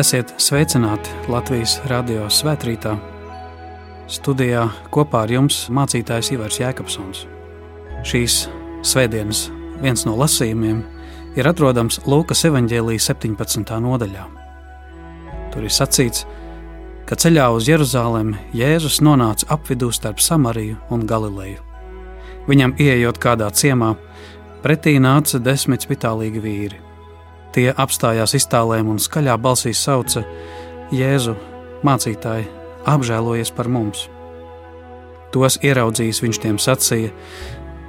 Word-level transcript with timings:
Esiet 0.00 0.30
sveicināti 0.40 1.10
Latvijas 1.28 1.74
radio 1.90 2.24
svētkrītā. 2.32 2.94
Studijā 4.08 4.62
kopā 4.94 5.26
ar 5.26 5.32
jums 5.34 5.58
mācītājs 5.76 6.30
Ivars 6.32 6.56
Jēkabsons. 6.56 7.26
Šīs 8.08 8.36
svētdienas 8.86 9.42
viens 9.82 10.06
no 10.08 10.14
lasījumiem 10.16 10.80
ir 11.36 11.50
atrodams 11.50 12.00
Lūkas 12.08 12.46
evanģēlijas 12.48 13.10
17. 13.12 13.76
nodaļā. 13.84 14.24
Tur 15.52 15.68
ir 15.68 15.76
sacīts, 15.76 16.24
ka 17.04 17.18
ceļā 17.20 17.50
uz 17.52 17.68
Jeruzalem 17.68 18.38
Jēzus 18.56 19.02
nonāca 19.04 19.52
apvidū 19.52 19.92
starp 19.92 20.22
Samariju 20.24 20.80
un 20.88 21.04
Galileju. 21.10 21.60
Viņam 22.48 22.78
ieejot 22.80 23.20
kādā 23.20 23.52
ciemā, 23.52 23.98
pretī 24.64 24.96
nāca 24.96 25.42
desmit 25.44 25.84
spitālīgi 25.84 26.46
vīri. 26.46 26.86
Tie 27.54 27.66
apstājās 27.74 28.36
iztālēm 28.38 28.92
un 28.92 29.00
skaļā 29.02 29.34
balsī 29.42 29.72
sauca: 29.74 30.22
Jēzu, 30.94 31.34
mācītāji, 31.86 32.46
apžēlojies 32.86 33.50
par 33.56 33.70
mums! 33.70 34.06
Tos 35.34 35.58
ieraudzījis 35.62 36.22
viņš 36.24 36.40
tiem 36.42 36.58
sacīja: 36.62 37.10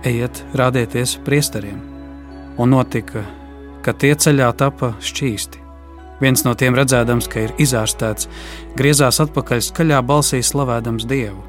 Ejiet, 0.05 0.43
rādieties 0.57 1.17
priesteriem! 1.25 1.79
Un 2.57 2.73
notika, 2.73 3.23
ka 3.85 3.93
tie 3.93 4.13
ceļā 4.17 4.51
tapa 4.57 4.95
šķīsti. 5.01 5.61
Viens 6.21 6.43
no 6.45 6.53
tiem 6.53 6.75
redzēdams, 6.77 7.29
ka 7.29 7.47
ir 7.47 7.55
izārstēts, 7.61 8.29
griezās 8.77 9.17
atpakaļ 9.23 9.63
skaļā 9.65 10.01
balsī 10.05 10.43
slavēdams 10.45 11.07
Dievu. 11.09 11.41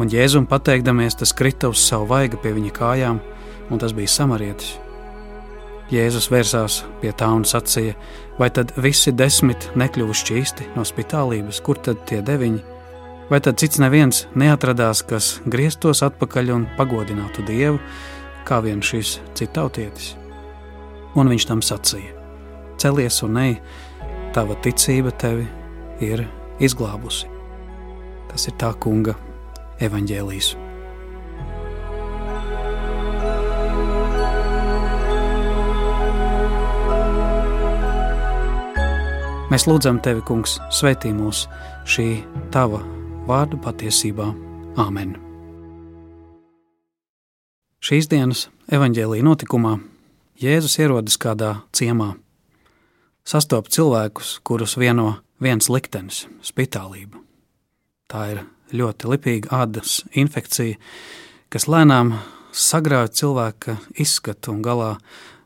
Un 0.00 0.08
Jēzum 0.12 0.46
pateikdamies, 0.48 1.16
tas 1.20 1.32
krita 1.36 1.68
uz 1.72 1.80
savu 1.84 2.08
vaigu 2.12 2.40
pie 2.40 2.52
viņa 2.56 2.76
kājām, 2.76 3.24
un 3.72 3.80
tas 3.80 3.96
bija 3.96 4.12
samarietis. 4.12 4.78
Jēzus 5.90 6.28
vērsās 6.30 6.74
pie 7.00 7.10
tā 7.18 7.26
un 7.34 7.42
sacīja: 7.42 7.96
Vai 8.38 8.46
tad 8.54 8.70
visi 8.78 9.10
desmit 9.10 9.66
nekļuvu 9.74 10.14
šķīsti 10.14 10.68
no 10.76 10.84
spitālības, 10.86 11.58
kur 11.66 11.80
tad 11.82 12.04
tie 12.06 12.20
deviņi? 12.22 12.62
Vai 13.30 13.40
tad 13.42 13.58
cits 13.62 13.82
neviens 13.82 14.24
neatradās, 14.38 15.02
kas 15.06 15.32
grieztos 15.50 16.04
atpakaļ 16.06 16.54
un 16.54 16.68
pagodinātu 16.78 17.42
Dievu, 17.46 17.82
kā 18.46 18.60
vien 18.62 18.82
šis 18.82 19.18
citautietis? 19.38 20.14
Un 21.18 21.30
viņš 21.34 21.50
tam 21.50 21.62
sacīja: 21.62 22.14
Celies 22.78 23.18
un 23.26 23.42
ej, 23.42 23.58
tava 24.34 24.54
ticība 24.62 25.10
tevi 25.10 25.48
ir 26.06 26.22
izglābusi. 26.62 27.26
Tas 28.30 28.46
ir 28.46 28.54
tā 28.62 28.70
kunga 28.78 29.18
evaņģēlijs. 29.82 30.54
Mēs 39.50 39.64
lūdzam 39.66 39.96
tevi, 39.98 40.20
Kungs, 40.22 40.60
svētī 40.70 41.10
mūs 41.10 41.40
šī 41.90 42.20
tava 42.54 42.84
vārdu 43.26 43.58
patiesībā. 43.58 44.28
Āmen! 44.78 45.16
Šīs 47.82 48.06
dienas 48.12 48.44
evaņģēlīja 48.70 49.26
notikumā 49.26 49.72
Jēzus 50.38 50.78
ierodas 50.78 51.18
kādā 51.18 51.50
ciemā, 51.74 52.12
sastopas 53.26 53.74
cilvēkus, 53.74 54.36
kurus 54.46 54.76
vieno 54.78 55.16
viens 55.42 55.66
liktenis- 55.66 56.28
spitālība. 56.52 57.18
Tā 58.06 58.30
ir 58.30 58.46
ļoti 58.70 59.10
lipīga 59.10 59.50
ādas 59.50 60.04
infekcija, 60.14 60.78
kas 61.50 61.66
lēnām 61.66 62.20
sagrauj 62.52 63.10
cilvēka 63.18 63.80
izskatu 63.98 64.52
un 64.54 64.62
galā 64.62 64.96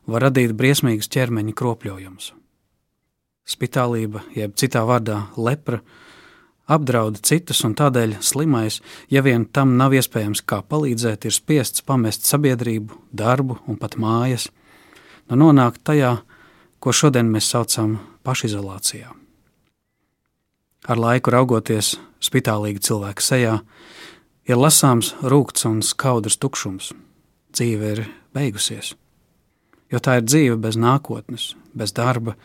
var 0.05 0.21
radīt 0.29 0.53
briesmīgus 0.53 1.09
ķermeņa 1.09 1.53
kropļojumus 1.57 2.33
spitālība, 3.45 4.23
jeb 4.35 4.55
citā 4.57 4.83
vārdā 4.87 5.25
lepra, 5.37 5.81
apdraud 6.65 7.19
citus, 7.25 7.61
un 7.67 7.75
tādēļ 7.77 8.17
slimais, 8.25 8.79
ja 9.13 9.21
vien 9.25 9.45
tam 9.45 9.75
nav 9.77 9.93
iespējams 9.93 10.41
kā 10.49 10.61
palīdzēt, 10.65 11.27
ir 11.27 11.35
spiests 11.35 11.85
pamest 11.85 12.25
sabiedrību, 12.25 12.97
darbu 13.13 13.59
un 13.69 13.77
pat 13.81 13.99
mājas, 14.01 14.49
nu 15.29 15.39
nonākt 15.43 15.83
tajā, 15.85 16.17
ko 16.79 16.93
šodien 16.93 17.29
mēs 17.29 17.51
saucam 17.53 17.99
pašizolācijā. 18.25 19.13
Ar 20.85 21.01
laiku 21.01 21.33
raugoties 21.33 21.95
spitālīgi 22.21 22.83
cilvēka 22.89 23.21
sejā, 23.21 23.55
ir 24.45 24.61
lasāms 24.61 25.15
rūkts 25.25 25.65
un 25.69 25.81
skaudrs 25.85 26.37
tukšums. 26.37 26.91
Dzīve 27.55 27.95
ir 27.95 28.05
beigusies 28.35 28.93
jo 29.91 30.01
tā 30.01 30.19
ir 30.19 30.27
dzīve 30.27 30.57
bez 30.61 30.77
nākotnes, 30.79 31.53
bez 31.75 31.93
darba, 31.95 32.35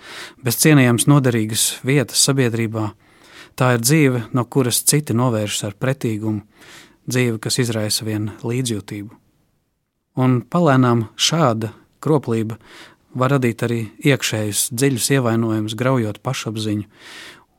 bez 0.45 0.59
cienījams 0.63 1.09
noderīgas 1.11 1.65
vietas 1.87 2.23
sabiedrībā. 2.27 2.91
Tā 3.59 3.75
ir 3.77 3.83
dzīve, 3.85 4.23
no 4.37 4.45
kuras 4.47 4.83
citi 4.87 5.17
novēršas 5.17 5.67
ar 5.69 5.77
pretīgumu, 5.81 6.45
dzīve, 7.11 7.39
kas 7.43 7.59
izraisa 7.63 8.07
vien 8.07 8.31
līdzjūtību. 8.43 9.11
Un 10.21 10.41
palēnām 10.51 11.07
šāda 11.17 11.73
kroplība 12.03 12.59
var 13.15 13.35
radīt 13.35 13.63
arī 13.67 13.81
iekšējus 14.07 14.69
dziļus 14.75 15.11
ievainojumus, 15.17 15.77
graujot 15.79 16.21
pašapziņu 16.25 16.87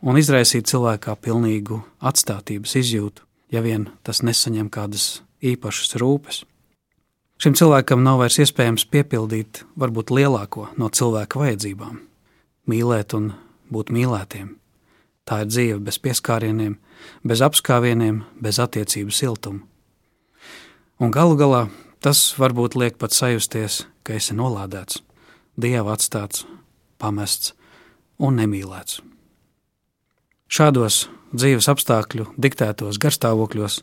un 0.02 0.20
izraisīt 0.20 0.70
cilvēkā 0.72 1.16
pilnīgu 1.22 1.82
atstātības 2.00 2.76
izjūtu, 2.82 3.26
ja 3.54 3.64
vien 3.64 3.90
tas 4.04 4.24
nesaņem 4.26 4.72
kādas 4.74 5.22
īpašas 5.42 5.98
rūpes. 6.02 6.44
Šim 7.42 7.56
cilvēkam 7.58 8.04
nav 8.06 8.20
vairs 8.22 8.36
iespējams 8.44 8.84
piepildīt 8.94 9.64
varbūt 9.82 10.12
lielāko 10.14 10.68
no 10.78 10.92
cilvēka 10.94 11.40
vajadzībām- 11.42 11.96
mīlēt 12.70 13.16
un 13.18 13.32
būt 13.74 13.90
mīlētiem. 13.90 14.52
Tā 15.26 15.42
ir 15.42 15.48
dzīve 15.48 15.80
bez 15.82 15.98
pieskārieniem, 15.98 16.76
bez 17.26 17.42
apskāvieniem, 17.42 18.22
bez 18.40 18.60
attiecību 18.60 19.10
siltuma. 19.10 19.62
Un 21.00 21.10
galu 21.10 21.36
galā 21.36 21.70
tas 22.00 22.36
varbūt 22.38 22.76
liek 22.76 23.00
pat 23.00 23.10
sajusties, 23.10 23.86
ka 24.04 24.14
esi 24.14 24.34
nolādēts, 24.34 25.02
dieva 25.58 25.98
atstāts, 25.98 26.46
pamests 27.00 27.54
un 28.20 28.38
nemīlēts. 28.38 29.02
Šādos 30.48 31.08
dzīves 31.34 31.68
apstākļu 31.68 32.36
diktētos 32.38 33.00
garstāvokļos 33.00 33.82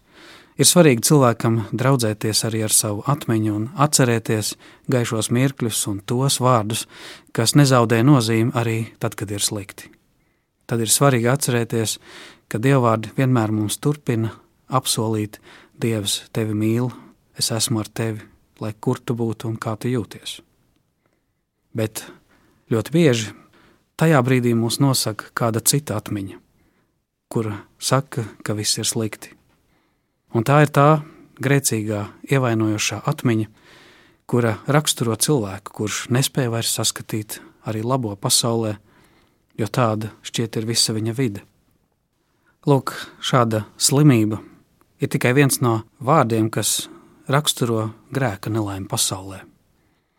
Ir 0.58 0.66
svarīgi 0.66 1.04
cilvēkam 1.06 1.60
draudzēties 1.70 2.40
arī 2.48 2.64
ar 2.66 2.72
savu 2.74 3.04
atmiņu 3.06 3.52
un 3.54 3.66
atcerēties 3.78 4.56
gaišos 4.90 5.30
mirkļus 5.30 5.84
un 5.92 6.00
tos 6.02 6.40
vārdus, 6.42 6.88
kas 7.30 7.54
nezaudē 7.54 8.00
nozīmi 8.02 8.50
arī 8.58 8.78
tad, 8.98 9.14
kad 9.14 9.30
ir 9.30 9.44
slikti. 9.44 9.92
Tad 10.66 10.82
ir 10.82 10.90
svarīgi 10.90 11.30
atcerēties, 11.30 11.94
ka 12.50 12.58
dievvvārdi 12.58 13.14
vienmēr 13.20 13.54
mums 13.54 13.78
turpina 13.78 14.34
apsolīt, 14.66 15.38
Dievs 15.78 16.24
tevi 16.34 16.56
mīl, 16.58 16.88
es 17.38 17.52
esmu 17.54 17.78
ar 17.78 17.86
tevi, 17.94 18.18
lai 18.58 18.72
kur 18.74 18.98
tu 18.98 19.14
būtu 19.14 19.46
un 19.46 19.54
kā 19.62 19.76
tu 19.78 19.86
jūties. 19.86 20.40
Bet 21.70 22.02
ļoti 22.74 22.96
bieži 22.98 23.30
tajā 23.94 24.18
brīdī 24.26 24.58
mūs 24.58 24.82
nosaka 24.82 25.30
kāda 25.38 25.62
cita 25.62 26.02
atmiņa, 26.02 26.42
kura 27.30 27.60
saka, 27.78 28.26
ka 28.42 28.58
viss 28.58 28.82
ir 28.82 28.90
slikti 28.90 29.37
Un 30.36 30.44
tā 30.44 30.60
ir 30.66 30.72
tā 30.74 30.88
grēcīgā, 31.40 32.02
ievainojošā 32.28 33.00
atmiņa, 33.08 33.48
kura 34.28 34.58
raksturo 34.68 35.16
cilvēku, 35.16 35.72
kurš 35.72 36.00
nespēja 36.12 36.52
vairs 36.52 36.74
saskatīt 36.76 37.38
arī 37.68 37.80
labo 37.84 38.12
pasaulē, 38.16 38.76
jo 39.58 39.68
tāda 39.72 40.12
šķiet 40.26 40.58
ir 40.60 40.68
visa 40.68 40.94
viņa 40.96 41.14
vide. 41.16 41.44
Lūk, 42.68 42.92
šāda 43.24 43.64
slimība 43.80 44.42
ir 45.00 45.08
tikai 45.08 45.32
viens 45.32 45.62
no 45.64 45.80
vārdiem, 46.04 46.50
kas 46.52 46.88
raksturo 47.30 47.92
grēka 48.12 48.52
nelaimi 48.52 48.88
pasaulē. 48.90 49.40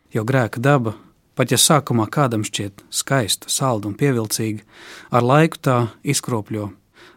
Jo 0.09 0.23
grēka 0.25 0.61
daba, 0.63 0.95
pat 1.37 1.53
ja 1.53 1.59
sākumā 1.61 2.07
kādam 2.09 2.41
šķiet 2.47 2.81
skaista, 2.89 3.51
salda 3.51 3.91
un 3.91 3.97
pievilcīga, 3.99 4.65
ar 5.13 5.25
laiku 5.25 5.61
tā 5.61 5.77
izkropļo, 6.01 6.71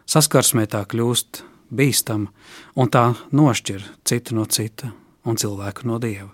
saskarsmē 0.05 0.67
tā 0.69 0.83
kļūst 0.85 1.41
bīstama, 1.73 2.29
un 2.75 2.89
tā 2.89 3.13
nošķir 3.31 3.83
citu 4.07 4.37
no 4.37 4.45
cita 4.45 4.93
un 5.25 5.39
cilvēku 5.39 5.87
no 5.89 5.99
dieva. 5.99 6.29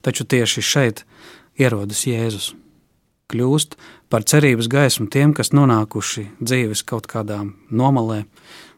Taču 0.00 0.24
tieši 0.24 0.64
šeit 0.64 1.04
ierodas 1.60 2.06
Jēzus. 2.08 2.54
Kļūst 3.30 3.76
par 4.10 4.24
cerības 4.26 4.66
gaismu 4.70 5.06
tiem, 5.12 5.34
kas 5.36 5.52
nonākuši 5.54 6.26
dzīves 6.40 6.82
kaut 6.88 7.06
kādā 7.10 7.44
nomalē, 7.70 8.24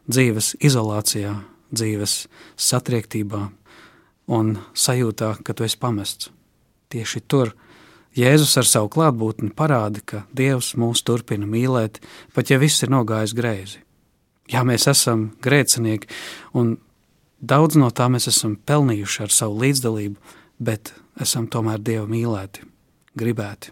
dzīves 0.05 0.53
izolācijā, 0.61 1.39
dzīves 1.73 2.27
satriektībā 2.59 3.47
un 4.29 4.57
sajūtā, 4.77 5.37
ka 5.43 5.55
tu 5.55 5.65
esi 5.65 5.79
pamests. 5.79 6.29
Tieši 6.93 7.23
tur 7.25 7.55
Jēzus 8.13 8.53
ar 8.61 8.67
savu 8.69 8.91
klātbūtni 8.93 9.49
parāda, 9.57 10.03
ka 10.05 10.21
Dievs 10.37 10.75
mūs 10.77 11.01
turpina 11.01 11.47
mīlēt, 11.49 11.97
pat 12.35 12.51
ja 12.53 12.59
viss 12.61 12.85
ir 12.85 12.93
nogājis 12.93 13.33
greizi. 13.33 13.81
Jā, 14.51 14.63
mēs 14.67 14.89
esam 14.91 15.29
grēcinieki, 15.43 16.09
un 16.59 16.75
daudz 17.39 17.77
no 17.79 17.87
tā 17.95 18.09
mēs 18.11 18.27
esam 18.31 18.57
pelnījuši 18.67 19.23
ar 19.23 19.31
savu 19.31 19.61
līdzdalību, 19.63 20.35
bet 20.59 20.91
esam 21.23 21.47
tomēr 21.47 21.79
Dieva 21.79 22.05
mīlēti, 22.09 22.65
gribēti. 23.19 23.71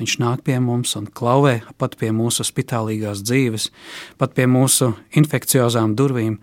Viņš 0.00 0.18
nāk 0.18 0.42
pie 0.44 0.56
mums 0.60 0.96
un 0.98 1.06
klauvē 1.06 1.60
pat 1.78 1.94
pie 2.00 2.10
mūsu 2.16 2.44
spitālīgās 2.44 3.22
dzīves, 3.22 3.68
pat 4.18 4.34
pie 4.36 4.48
mūsu 4.50 4.92
infekciozām 5.16 5.94
durvīm 5.96 6.38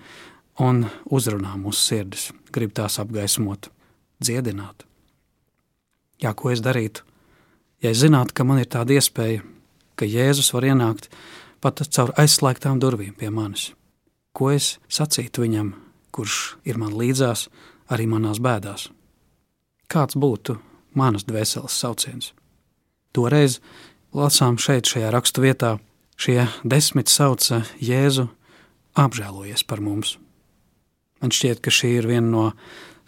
un 0.64 0.86
uzrunā 1.10 1.56
mūsu 1.60 1.82
sirdis, 1.82 2.30
grib 2.56 2.74
tās 2.78 3.00
apgaismot, 3.02 3.70
dziedināt. 4.22 4.86
Jā, 6.20 6.34
ko 6.36 6.54
es 6.54 6.62
darītu? 6.64 7.06
Ja 7.84 7.94
es 7.94 8.02
zinātu, 8.02 8.36
ka 8.36 8.46
man 8.48 8.60
ir 8.60 8.68
tāda 8.72 8.98
iespēja, 8.98 9.44
ka 10.00 10.08
Jēzus 10.08 10.52
var 10.56 10.68
ienākt 10.68 11.10
pat 11.62 11.84
caur 11.96 12.14
aizslēgtām 12.20 12.80
durvīm 12.82 13.16
pie 13.20 13.30
manis, 13.34 13.72
ko 14.34 14.52
es 14.54 14.78
sacītu 14.92 15.44
viņam, 15.46 15.74
kurš 16.16 16.58
ir 16.66 16.80
man 16.82 16.96
līdzās 16.96 17.48
arī 17.92 18.08
manās 18.10 18.42
bēdās? 18.44 18.90
Kāds 19.90 20.18
būtu 20.20 20.60
manas 20.94 21.26
dvēseles 21.26 21.76
sauciens? 21.76 22.34
Toreiz 23.14 23.60
lasām 24.14 24.60
šeit, 24.62 24.90
šajā 24.90 25.10
rakstu 25.14 25.44
vietā, 25.44 25.78
šie 26.20 26.46
desmit 26.64 27.10
sauca 27.10 27.64
Jēzu 27.82 28.28
apžēlojies 29.00 29.66
par 29.66 29.82
mums. 29.82 30.18
Man 31.20 31.34
šķiet, 31.36 31.60
ka 31.64 31.74
šī 31.74 31.96
ir 32.00 32.08
viena 32.08 32.30
no 32.30 32.44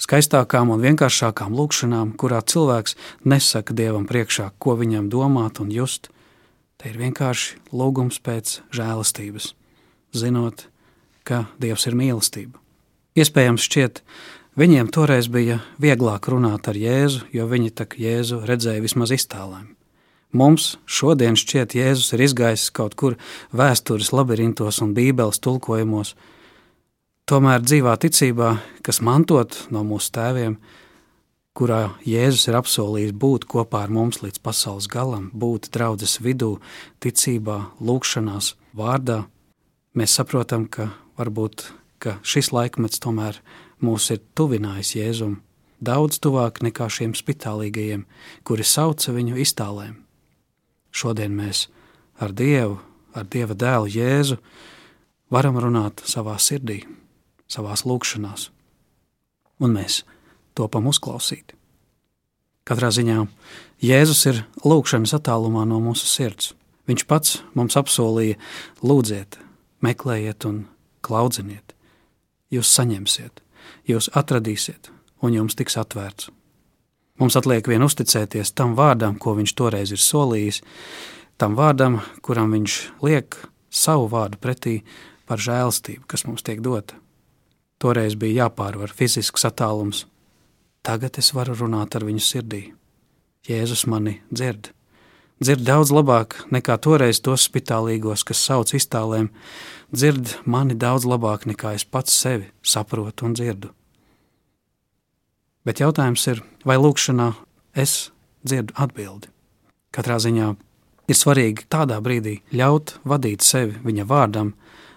skaistākām 0.01 0.71
un 0.73 0.81
vienkāršākām 0.83 1.53
lūkšanām, 1.55 2.15
kurā 2.19 2.41
cilvēks 2.41 2.97
nesaka 3.23 3.75
Dievam 3.77 4.07
priekšā, 4.09 4.49
ko 4.59 4.75
viņam 4.79 5.09
domāt 5.13 5.61
un 5.63 5.71
just. 5.71 6.09
Te 6.81 6.89
ir 6.89 6.97
vienkārši 6.97 7.59
lūgums 7.77 8.17
pēc 8.25 8.55
žēlastības, 8.73 9.51
zinot, 10.17 10.65
ka 11.23 11.45
Dievs 11.61 11.85
ir 11.85 11.97
mīlestība. 11.99 12.57
Iespējams, 13.21 13.67
šķiet, 13.69 14.01
viņiem 14.57 14.89
toreiz 14.89 15.29
bija 15.29 15.59
vieglāk 15.77 16.31
runāt 16.33 16.71
ar 16.71 16.79
Jēzu, 16.79 17.27
jo 17.35 17.45
viņi 17.45 17.69
tak 17.77 17.99
Jēzu 18.01 18.41
redzēja 18.49 18.81
vismaz 18.81 19.13
iztālēm. 19.13 19.75
Mums 20.33 20.79
šodien 20.89 21.37
šķiet, 21.37 21.77
Jēzus 21.77 22.15
ir 22.15 22.25
izgājis 22.25 22.69
kaut 22.73 22.97
kur 22.97 23.19
vēstures 23.53 24.09
labirintos 24.15 24.81
un 24.81 24.95
bībeles 24.97 25.37
tulkojumos, 25.43 26.15
Tomēr 27.31 27.61
dzīvā 27.63 27.93
ticībā, 27.95 28.47
kas 28.83 28.97
mantot 29.07 29.55
no 29.71 29.85
mūsu 29.87 30.09
tēviem, 30.17 30.57
kurā 31.57 31.95
Jēzus 32.07 32.47
ir 32.47 32.57
apsolījis 32.59 33.13
būt 33.17 33.45
kopā 33.51 33.83
ar 33.85 33.91
mums 33.91 34.21
līdz 34.23 34.39
pasaules 34.43 34.87
galam, 34.91 35.29
būt 35.33 35.69
draudzes 35.75 36.19
vidū, 36.23 36.55
ticībā, 37.03 37.59
lūgšanās, 37.83 38.55
vārdā, 38.77 39.25
mēs 39.97 40.15
saprotam, 40.17 40.67
ka 40.71 40.91
varbūt 41.19 41.67
ka 42.01 42.17
šis 42.25 42.51
laikmets 42.55 43.01
tomēr 43.03 43.39
mūs 43.83 44.09
ir 44.13 44.21
tuvinājis 44.37 44.95
Jēzum 44.97 45.35
daudz 45.81 46.21
tuvāk 46.21 46.61
nekā 46.65 46.87
šiem 46.89 47.13
spitālīgajiem, 47.17 48.05
kuri 48.45 48.65
sauca 48.65 49.13
viņu 49.13 49.37
iztālēm. 49.41 49.99
Šodien 50.91 51.35
mēs 51.37 51.67
ar 52.21 52.33
Dievu, 52.37 52.79
ar 53.17 53.27
Dieva 53.29 53.57
dēlu 53.57 53.91
Jēzu 53.91 54.39
varam 55.31 55.59
runāt 55.61 56.03
savā 56.05 56.37
sirdī 56.41 56.81
savās 57.51 57.83
lūkšanās, 57.85 58.49
un 59.59 59.75
mēs 59.75 60.01
topam 60.57 60.87
uzklausīti. 60.91 61.57
Katrā 62.67 62.91
ziņā 62.93 63.25
Jēzus 63.81 64.25
ir 64.29 64.43
lūkšanas 64.61 65.15
attālumā 65.17 65.63
no 65.65 65.79
mūsu 65.81 66.05
sirds. 66.05 66.51
Viņš 66.89 67.05
pats 67.09 67.39
mums 67.57 67.77
apsolīja: 67.79 68.37
lūdziet, 68.85 69.39
meklējiet 69.81 70.45
un 70.45 70.65
klaudziniet. 71.01 71.73
Jūs 72.51 72.69
saņemsiet, 72.75 73.41
jūs 73.87 74.11
atradīsiet, 74.17 74.91
un 75.23 75.33
jums 75.33 75.57
tiks 75.57 75.79
atvērts. 75.79 76.29
Mums 77.21 77.37
atliek 77.37 77.67
vien 77.69 77.83
uzticēties 77.85 78.53
tam 78.57 78.75
vārdam, 78.77 79.17
ko 79.21 79.35
viņš 79.37 79.53
toreiz 79.57 79.91
ir 79.93 80.01
solījis, 80.01 80.61
tam 81.37 81.55
vārdam, 81.57 81.99
kuram 82.25 82.53
viņš 82.53 82.77
liek 83.05 83.37
savu 83.69 84.07
vārdu 84.11 84.39
pretī 84.41 84.81
par 85.29 85.41
žēlstību, 85.41 86.05
kas 86.09 86.25
mums 86.27 86.43
tiek 86.45 86.61
dota. 86.65 86.97
Toreiz 87.81 88.17
bija 88.19 88.45
jāpārvar 88.45 88.91
fizisks 88.93 89.45
attālums. 89.47 90.05
Tagad 90.81 91.17
es 91.21 91.31
varu 91.33 91.55
runāt 91.57 91.95
ar 91.95 92.05
viņu 92.07 92.21
sirdī. 92.25 92.61
Jēzus 93.47 93.85
mani 93.89 94.19
dzird. 94.33 94.71
Dzird 95.41 95.65
daudz 95.65 95.89
labāk 95.93 96.35
nekā 96.53 96.77
toreiz 96.81 97.21
tos 97.21 97.47
spitālīgos, 97.49 98.23
kas 98.25 98.41
sauc 98.45 98.73
iztālēm. 98.77 99.31
Dzird 99.93 100.35
mani 100.45 100.77
daudz 100.77 101.07
labāk 101.09 101.47
nekā 101.49 101.73
es 101.77 101.85
pats 101.85 102.13
sevi 102.13 102.49
saprotu 102.61 103.25
un 103.25 103.37
dzirdu. 103.37 103.71
Bet 105.65 105.81
jautājums 105.81 106.25
ir, 106.29 106.41
vai 106.65 106.77
lūkšanā 106.81 107.31
es 107.77 108.09
dzirdu 108.45 108.77
atbildi? 108.81 109.29
Katrā 109.93 110.17
ziņā 110.21 110.49
ir 111.09 111.17
svarīgi 111.17 111.67
tādā 111.69 111.99
brīdī 112.01 112.39
ļaut 112.53 112.97
vadīt 113.05 113.45
sevi 113.45 113.77
viņa 113.85 114.09
vārdam 114.09 114.55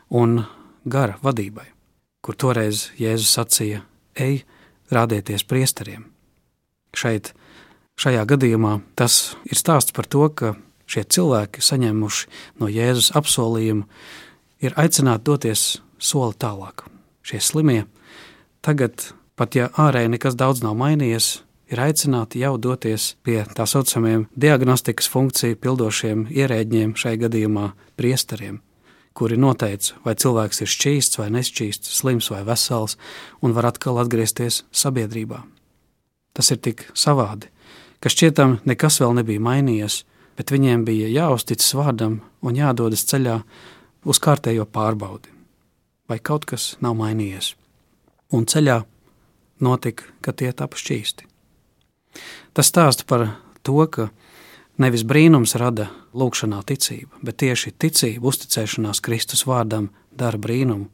un 0.08 0.42
gara 0.84 1.19
vadībai 1.25 1.75
kur 2.25 2.37
toreiz 2.40 2.88
Jēzus 2.96 3.34
sacīja: 3.37 3.82
Ej, 4.16 4.42
rādieties 4.94 5.44
priesteriem. 5.49 6.06
Šeit, 6.94 7.32
šajā 8.00 8.25
gadījumā, 8.31 8.79
tas 8.99 9.35
ir 9.49 9.58
stāsts 9.58 9.94
par 9.94 10.08
to, 10.11 10.29
ka 10.31 10.55
šie 10.91 11.05
cilvēki, 11.05 11.62
saņēmuši 11.64 12.29
no 12.62 12.70
Jēzus 12.70 13.12
apsolījumu, 13.19 13.87
ir 14.64 14.76
aicināti 14.81 15.26
doties 15.26 15.64
soli 15.99 16.37
tālāk. 16.38 16.87
Šie 17.25 17.41
slimie 17.41 17.85
tagad, 18.64 19.11
pat 19.37 19.56
ja 19.58 19.70
ārēji 19.81 20.14
nekas 20.14 20.37
daudz 20.38 20.62
nav 20.64 20.76
mainījies, 20.81 21.40
ir 21.73 21.81
aicināti 21.81 22.44
jau 22.44 22.55
doties 22.61 23.14
pie 23.25 23.40
tā 23.56 23.67
saucamiem 23.69 24.29
diagnostikas 24.37 25.08
funkciju 25.11 25.58
pildošiem 25.61 26.29
ierēģiem, 26.31 26.94
šai 27.00 27.17
gadījumā 27.25 27.73
priesteriem 27.99 28.61
kuri 29.14 29.38
noteica, 29.38 29.94
vai 30.05 30.16
cilvēks 30.18 30.64
ir 30.64 30.71
šķīsts 30.71 31.21
vai 31.21 31.28
nešķīsts, 31.35 31.92
slims 32.00 32.30
vai 32.33 32.42
vesels, 32.47 32.97
un 33.42 33.54
var 33.54 33.71
atkal 33.71 34.00
atgriezties 34.02 34.64
sabiedrībā. 34.75 35.42
Tas 36.35 36.50
ir 36.50 36.59
tik 36.59 36.88
savādi, 36.99 37.50
ka 38.02 38.11
šķietam 38.11 38.59
nekas 38.66 38.99
vēl 39.02 39.14
nebija 39.21 39.42
mainījies, 39.42 40.02
bet 40.35 40.50
viņiem 40.50 40.83
bija 40.87 41.12
jāuzticas 41.12 41.76
vārdam 41.78 42.18
un 42.42 42.59
jādodas 42.59 43.06
ceļā 43.06 43.38
uz 44.04 44.18
kārtējo 44.18 44.66
pārbaudi, 44.66 45.30
vai 46.11 46.18
kaut 46.18 46.49
kas 46.50 46.75
nav 46.83 46.99
mainījies. 46.99 47.54
Un 48.35 48.49
ceļā 48.50 48.80
notika, 49.62 50.11
ka 50.21 50.35
tie 50.35 50.50
tapu 50.52 50.80
šķīsti. 50.80 51.30
Tas 52.54 52.71
stāsta 52.71 53.06
par 53.06 53.28
to, 53.62 53.78
ka 53.87 54.11
Nevis 54.75 55.04
brīnums 55.07 55.54
rada 55.54 55.87
lūkšanā 56.19 56.59
ticība, 56.66 57.21
bet 57.23 57.38
tieši 57.45 57.71
ticība, 57.78 58.26
uzticēšanās 58.26 59.00
Kristus 59.07 59.45
vārdam 59.47 59.93
dara 60.11 60.40
brīnumu. 60.40 60.88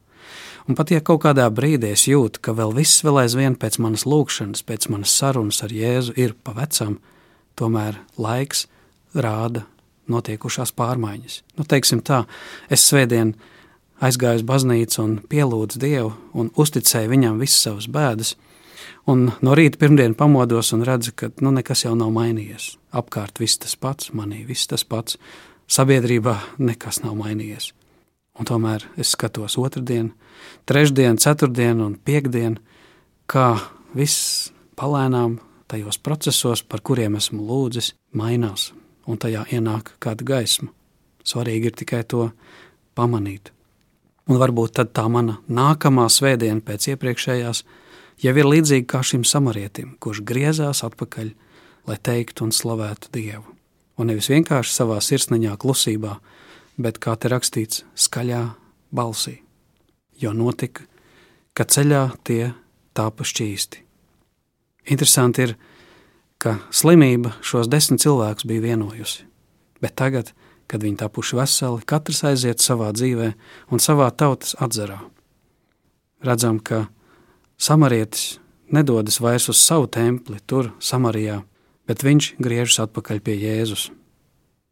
Un 0.69 0.77
pat 0.77 0.93
ja 0.93 1.01
kaut 1.01 1.23
kādā 1.25 1.47
brīdī 1.49 1.95
es 1.95 2.05
jūtu, 2.05 2.43
ka 2.45 2.53
vēl 2.53 2.75
viss 2.77 3.01
vēl 3.07 3.23
aizvien 3.23 3.57
pēc 3.57 3.79
manas 3.81 4.05
lūkšanas, 4.05 4.67
pēc 4.69 4.91
manas 4.93 5.15
sarunas 5.17 5.63
ar 5.65 5.73
Jēzu 5.73 6.13
ir 6.21 6.37
pa 6.37 6.53
vecam, 6.59 6.99
tomēr 7.57 7.97
laiks 8.21 8.67
rāda 9.17 9.65
notiekušās 10.13 10.75
pārmaiņas. 10.77 11.41
Nu, 11.57 11.65
teiksim 11.65 12.05
tā, 12.05 12.27
es 12.69 12.85
svētdien 12.85 13.33
aizgāju 14.05 14.43
uz 14.43 14.47
baznīcu 14.47 15.03
un 15.07 15.17
pielūdzu 15.33 15.81
Dievu 15.81 16.13
un 16.37 16.53
uzticēju 16.53 17.15
viņam 17.17 17.41
visas 17.41 17.65
savas 17.65 17.89
bēdas– 17.89 18.37
Un 19.11 19.31
no 19.43 19.55
rīta 19.59 19.81
pirmdien 19.81 20.13
pamodos 20.15 20.71
un 20.77 20.85
redzu, 20.87 21.13
ka 21.17 21.31
nu, 21.43 21.51
nekas 21.57 21.83
jau 21.83 21.97
nav 21.99 22.13
mainījies. 22.15 22.77
Apkārt 22.95 23.41
viss 23.43 23.59
tas 23.59 23.75
pats, 23.75 24.13
manī 24.15 24.45
viss 24.47 24.69
tas 24.71 24.85
pats, 24.87 25.17
sabiedrībā 25.67 26.37
nekas 26.63 27.01
nav 27.03 27.17
mainījies. 27.19 27.73
Un 28.39 28.47
tomēr 28.47 28.85
es 29.01 29.15
skatos 29.17 29.57
otrdien, 29.59 30.13
trešdien, 30.69 31.19
ceturtdien 31.19 31.83
un 31.83 31.97
piekdien, 31.99 32.61
kā 33.27 33.57
viss 33.97 34.53
palēnām 34.79 35.41
tajos 35.71 35.99
procesos, 35.99 36.63
par 36.63 36.85
kuriem 36.87 37.19
esmu 37.19 37.43
lūdzis, 37.49 37.95
mainās, 38.15 38.71
un 39.11 39.19
tajā 39.19 39.49
ienāk 39.57 39.97
kāda 39.99 40.27
gaisma. 40.27 40.71
Svarīgi 41.27 41.73
ir 41.73 41.77
tikai 41.83 42.05
to 42.07 42.31
pamanīt. 42.95 43.51
Un 44.31 44.39
varbūt 44.39 44.85
tā 44.95 45.07
mana 45.11 45.41
nākamā 45.51 46.07
svētdiena 46.07 46.63
pēc 46.63 46.93
iepriekšējās 46.95 47.65
jau 48.21 48.35
ir 48.37 48.49
līdzīgi 48.49 48.87
kā 48.89 49.03
šim 49.07 49.25
samarietim, 49.25 49.95
kurš 50.03 50.23
griezās 50.27 50.85
atpakaļ, 50.87 51.33
lai 51.89 51.97
teiktu 51.97 52.47
un 52.47 52.55
slavētu 52.55 53.13
Dievu. 53.15 53.57
Un 54.01 54.09
nevis 54.09 54.31
vienkārši 54.33 54.75
savā 54.75 55.01
sirsniņā 55.05 55.57
klusībā, 55.61 56.19
bet 56.81 57.01
kā 57.03 57.17
te 57.21 57.29
rakstīts, 57.33 57.85
skaļā 57.97 58.45
balsī. 58.97 59.41
Jo 60.21 60.33
notika, 60.37 60.85
ka 61.57 61.65
ceļā 61.65 62.05
tie 62.25 62.53
tāpa 62.97 63.25
šķīsti. 63.25 63.85
Interesanti 64.93 65.45
ir, 65.45 65.57
ka 66.41 66.57
slimība 66.73 67.35
šos 67.45 67.69
desmit 67.69 68.01
cilvēkus 68.05 68.49
bija 68.49 68.65
vienojusi, 68.65 69.27
bet 69.85 69.97
tagad, 70.01 70.33
kad 70.71 70.85
viņi 70.85 71.01
tapuši 71.03 71.37
veseli, 71.37 71.85
katrs 71.85 72.23
aiziet 72.29 72.63
savā 72.65 72.93
dzīvē 72.97 73.33
un 73.75 73.83
savā 73.83 74.09
tautas 74.15 74.55
atzarā. 74.63 75.01
Redzam, 76.25 76.61
ka 76.61 76.87
Samarietis 77.61 78.39
nedodas 78.73 79.19
vairs 79.21 79.51
uz 79.53 79.59
savu 79.61 79.85
templi, 79.87 80.39
tur, 80.49 80.71
Samarijā, 80.81 81.43
bet 81.85 82.01
viņš 82.07 82.35
griežas 82.41 82.87
atpakaļ 82.87 83.21
pie 83.21 83.35
Jēzus. 83.37 83.91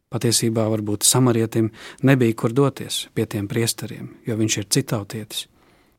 Patiesībā 0.09 0.65
varbūt 0.71 1.05
samarietim 1.05 1.69
nebija 2.01 2.33
kur 2.33 2.55
doties 2.55 3.03
pie 3.13 3.27
tiem 3.29 3.45
priesteriem, 3.51 4.09
jo 4.25 4.39
viņš 4.39 4.57
ir 4.57 4.69
citautietis. 4.73 5.45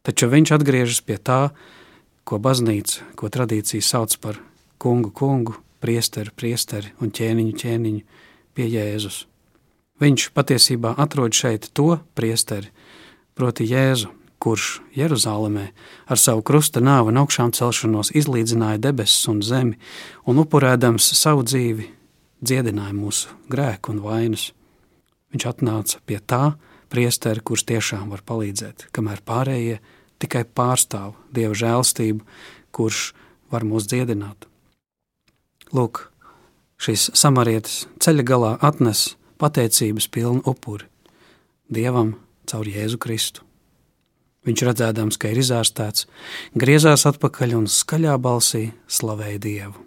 Taču 0.02 0.26
viņš 0.32 0.56
atgriežas 0.56 0.98
pie 1.06 1.20
tā, 1.22 1.52
ko 2.26 2.42
baznīca, 2.42 3.06
ko 3.14 3.30
tradīcija 3.30 3.86
sauc 3.86 4.16
par 4.18 4.42
kungu, 4.82 5.14
kungu, 5.14 5.60
priesteri, 5.78 6.34
priesteri 6.34 6.90
un 6.98 7.14
ķēniņu, 7.14 7.54
ķēniņu 7.54 8.02
pie 8.58 8.66
Jēzus. 8.66 9.28
Viņš 10.02 10.32
patiesībā 10.34 10.96
atrod 10.98 11.36
šeit 11.36 11.70
to 11.70 12.00
priesteri, 12.18 12.72
proti 13.38 13.68
Jēzu, 13.70 14.10
kurš 14.40 14.80
Jeruzalemē 14.96 15.66
ar 16.10 16.18
savu 16.20 16.42
krusta 16.46 16.80
nāvu 16.80 17.12
un 17.12 17.20
augšām 17.20 17.52
celšanos 17.56 18.12
izlīdzināja 18.16 18.80
debesis 18.88 19.28
un 19.30 19.42
zemi, 19.44 19.76
un 20.24 20.40
upurēdams 20.42 21.12
savu 21.18 21.44
dzīvi, 21.44 21.86
dziedināja 22.40 22.96
mūsu 22.96 23.30
grēku 23.52 23.94
un 23.94 24.02
vainas. 24.04 24.50
Viņš 25.30 25.46
atnāca 25.52 26.00
pie 26.08 26.18
tā 26.24 26.44
priesteri, 26.90 27.44
kurš 27.44 27.66
tiešām 27.68 28.08
var 28.10 28.24
palīdzēt, 28.26 28.88
kamēr 28.96 29.20
pārējie 29.26 29.80
tikai 30.20 30.44
pārstāv 30.44 31.14
Dieva 31.32 31.54
žēlstību, 31.56 32.24
kurš 32.74 33.10
var 33.52 33.66
mūs 33.66 33.86
dziedināt. 33.90 34.48
Lūk, 35.76 36.08
šis 36.80 37.10
samarietis 37.14 37.84
ceļa 38.02 38.26
galā 38.26 38.56
atnes 38.64 39.12
pateicības 39.40 40.08
pilnu 40.10 40.42
upuri 40.48 40.88
Dievam 41.70 42.16
caur 42.50 42.66
Jēzu 42.66 42.98
Kristu. 42.98 43.49
Viņš 44.48 44.62
redzēdams, 44.64 45.18
ka 45.20 45.30
ir 45.32 45.40
izārstēts, 45.42 46.06
griezās 46.56 47.04
atpakaļ 47.10 47.58
un 47.58 47.66
skaļā 47.68 48.14
balsī 48.22 48.70
slavēja 48.88 49.40
Dievu. 49.44 49.82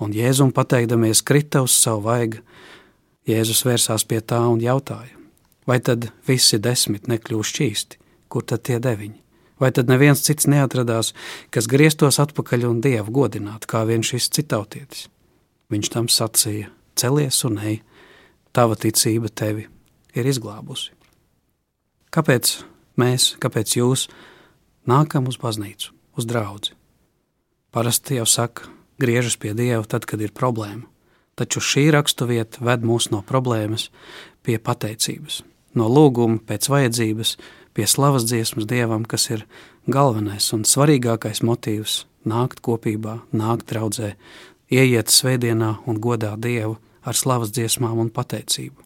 Un 0.00 0.14
Jēzum 0.16 0.54
pateikdamies 0.56 1.20
krita 1.22 1.60
uz 1.64 1.76
savu 1.76 2.06
vaigu, 2.08 2.40
Jēzus 3.28 3.62
vērsās 3.64 4.06
pie 4.08 4.22
tā 4.24 4.40
un 4.48 4.60
jautāja, 4.60 5.12
vai 5.68 5.78
tad 5.84 6.10
visi 6.28 6.58
desmit 6.60 7.06
nekļūst 7.12 7.54
šķīsti, 7.54 8.00
kur 8.32 8.44
tad 8.48 8.64
tie 8.68 8.80
deviņi? 8.80 9.20
Vai 9.60 9.70
tad 9.70 9.88
neviens 9.88 10.24
cits 10.26 10.48
neatradās, 10.50 11.12
kas 11.54 11.68
grieztos 11.70 12.18
atpakaļ 12.24 12.66
un 12.68 12.80
Dievu 12.84 13.14
godinātu, 13.14 13.68
kā 13.70 13.84
vien 13.86 14.02
šis 14.02 14.32
citautietis? 14.34 15.06
Viņš 15.72 15.92
tam 15.94 16.10
sacīja: 16.10 16.72
Celies 16.98 17.38
un 17.46 17.60
ej, 17.62 17.78
tava 18.52 18.76
ticība 18.76 19.30
tevi 19.30 19.68
ir 20.14 20.28
izglābusi. 20.28 20.90
Kāpēc 22.14 22.58
mēs, 23.00 23.34
kāpēc 23.42 23.76
jūs 23.78 24.08
nākam 24.88 25.28
uz 25.30 25.38
baznīcu, 25.40 25.92
uz 26.18 26.28
draugu. 26.28 26.74
Parasti 27.74 28.20
jau 28.20 28.26
saka, 28.28 28.68
griežas 29.02 29.36
pie 29.40 29.54
Dieva 29.56 29.82
tad, 29.88 30.06
kad 30.06 30.20
ir 30.22 30.30
problēma, 30.30 30.86
taču 31.34 31.62
šī 31.64 31.88
raksturvieta 31.94 32.62
ved 32.62 32.86
mūs 32.86 33.10
no 33.10 33.24
problēmas 33.26 33.88
pie 34.46 34.60
pateicības, 34.62 35.42
no 35.74 35.88
lūguma 35.90 36.38
pēc 36.46 36.70
vajadzības, 36.70 37.36
pie 37.74 37.86
slavas 37.90 38.28
dziesmas 38.30 38.68
Dievam, 38.70 39.02
kas 39.02 39.26
ir 39.34 39.46
galvenais 39.90 40.52
un 40.54 40.62
svarīgākais 40.62 41.42
motīvs 41.42 42.04
nākt 42.30 42.62
kopībā, 42.64 43.18
nākt 43.34 43.66
draudzē, 43.72 44.14
ieiet 44.70 45.10
svētdienā 45.10 45.80
un 45.90 45.98
godāt 45.98 46.40
Dievu 46.46 46.78
ar 47.04 47.18
slavas 47.18 47.52
dziesmām 47.52 47.98
un 48.06 48.14
pateicību. 48.14 48.83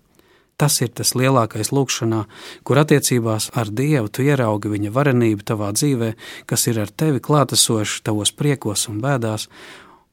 Tas 0.58 0.80
ir 0.82 0.90
tas 0.90 1.12
lielākais 1.14 1.70
lūkšanā, 1.70 2.24
kur 2.66 2.80
attiecībās 2.80 3.52
ar 3.54 3.70
Dievu 3.70 4.10
tu 4.10 4.24
ieraugi 4.26 4.72
viņa 4.72 4.90
varenību 4.90 5.46
tavā 5.46 5.70
dzīvē, 5.76 6.08
kas 6.50 6.66
ir 6.66 6.80
ar 6.82 6.90
tevi 6.90 7.22
klātesošs 7.22 8.02
tavos 8.02 8.34
priekos 8.34 8.88
un 8.90 8.98
bēdās, 9.04 9.46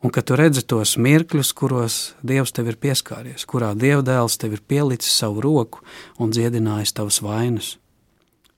un 0.06 0.14
ka 0.14 0.22
tu 0.22 0.38
redzi 0.38 0.62
tos 0.70 1.00
mirkļus, 1.02 1.54
kuros 1.58 2.00
Dievs 2.22 2.54
tev 2.54 2.70
ir 2.70 2.78
pieskāries, 2.78 3.48
kurā 3.50 3.74
Dieva 3.74 4.06
dēls 4.06 4.38
tev 4.38 4.54
ir 4.54 4.62
pielicis 4.62 5.18
savu 5.18 5.42
roku 5.42 5.82
un 6.22 6.30
dziedinājis 6.30 6.94
tavas 6.94 7.24
vainas, 7.25 7.78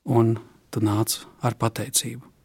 un 0.04 0.36
tu 0.68 0.84
nāc 0.84 1.22
ar 1.40 1.56
pateicību. 1.56 2.37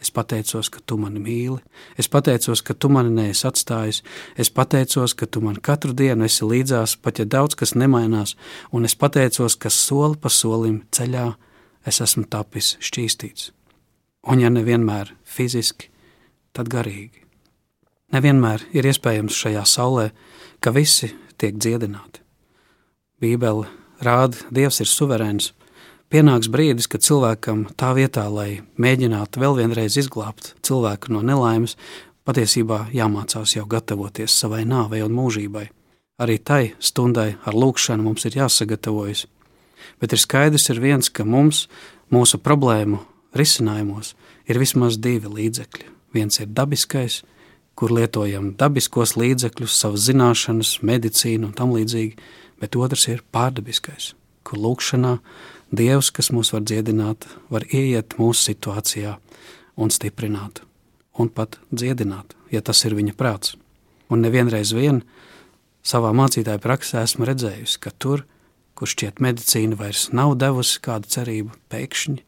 Es 0.00 0.08
pateicos, 0.10 0.70
ka 0.72 0.80
tu 0.86 0.96
mani 0.96 1.20
mīli, 1.20 1.58
es 2.00 2.08
pateicos, 2.08 2.62
ka 2.64 2.72
tu 2.72 2.88
mani 2.88 3.10
neesi 3.12 3.44
atstājis, 3.44 4.00
es 4.40 4.48
pateicos, 4.48 5.12
ka 5.12 5.26
tu 5.28 5.42
man 5.44 5.58
katru 5.60 5.92
dienu 5.92 6.24
esi 6.24 6.48
līdzās, 6.48 6.96
pat 6.96 7.20
ja 7.20 7.26
daudz 7.28 7.58
kas 7.60 7.74
nemainās, 7.76 8.32
un 8.72 8.88
es 8.88 8.96
pateicos, 8.96 9.58
ka 9.60 9.68
soli 9.68 10.16
pa 10.16 10.32
solim 10.32 10.80
ceļā 10.96 11.26
es 11.84 12.00
esmu 12.00 12.24
tapis 12.32 12.78
šķīstīts. 12.80 13.50
Un 14.32 14.40
ja 14.40 14.48
nevienmēr 14.52 15.12
fiziski, 15.24 15.90
tad 16.56 16.72
garīgi. 16.72 17.26
Nevienmēr 18.16 18.64
ir 18.72 18.88
iespējams 18.88 19.36
šajā 19.36 19.66
saulē, 19.68 20.10
ka 20.64 20.72
visi 20.74 21.12
tiek 21.38 21.60
dziedināti. 21.60 22.24
Bībele 23.20 23.68
rāda, 24.00 24.40
Dievs 24.48 24.80
ir 24.80 24.88
suverēns, 24.88 25.52
pienāks 26.10 26.50
brīdis, 26.50 26.88
kad 26.90 27.04
cilvēkam 27.06 27.68
tā 27.78 27.92
vietā, 27.96 28.26
lai 28.30 28.62
mēģinātu 28.80 29.40
vēl 29.42 29.58
vienreiz 29.62 29.96
izglābt 30.00 30.54
cilvēku 30.66 31.14
no 31.14 31.22
nelaimes, 31.26 31.76
patiesībā 32.26 32.88
jāmācās 32.94 33.56
jau 33.56 33.66
gatavoties 33.70 34.34
savai 34.42 34.64
nāvei 34.68 35.02
un 35.06 35.14
mūžībai. 35.16 35.68
Arī 36.20 36.36
tai 36.38 36.74
stundai 36.78 37.34
ar 37.48 37.56
lūkšanu 37.56 38.04
mums 38.04 38.26
ir 38.28 38.36
jāsagatavojas. 38.42 39.24
Bet 40.00 40.12
ir 40.12 40.20
skaidrs 40.20 40.68
ir 40.68 40.82
viens, 40.82 41.08
ka 41.08 41.24
mums, 41.24 41.64
mūsu 42.12 42.40
problēmu 42.42 43.00
risinājumos, 43.36 44.12
ir 44.50 44.60
vismaz 44.60 44.98
divi 45.00 45.30
līdzekļi. 45.30 45.88
Viens 46.12 46.40
ir 46.42 46.50
dabiskais, 46.52 47.22
kur 47.78 47.94
lietojam 47.94 48.50
dabiskos 48.60 49.14
līdzekļus, 49.16 49.78
savas 49.78 50.04
zināšanas, 50.10 50.80
medicīnu 50.84 51.48
un 51.48 51.56
tam 51.56 51.72
līdzīgi, 51.72 52.18
bet 52.60 52.76
otrs 52.76 53.06
ir 53.08 53.24
pārdabiskais, 53.32 54.12
kur 54.44 54.60
lūkšanā 54.60 55.14
Dievs, 55.70 56.10
kas 56.10 56.32
mūs 56.34 56.50
var 56.54 56.64
dziedināt, 56.66 57.28
var 57.50 57.66
ieiet 57.70 58.16
mūsu 58.18 58.50
situācijā 58.50 59.16
un 59.78 59.92
stiprināt, 59.94 60.64
un 61.14 61.30
pat 61.30 61.60
dziedināt, 61.70 62.34
ja 62.50 62.62
tas 62.62 62.82
ir 62.88 62.96
viņa 62.98 63.14
prāts. 63.14 63.54
Un 64.10 64.24
nevienreiz 64.24 64.74
vien 64.74 65.04
savā 65.86 66.10
mācītāja 66.16 66.58
praksē 66.62 67.04
esmu 67.06 67.28
redzējusi, 67.28 67.78
ka 67.78 67.94
tur, 67.94 68.24
kur 68.74 68.90
šķiet 68.90 69.22
medicīna 69.22 69.78
vairs 69.78 70.08
nav 70.16 70.34
devusi 70.40 70.82
kādu 70.82 71.10
cerību, 71.14 71.54
pēkšņi 71.70 72.18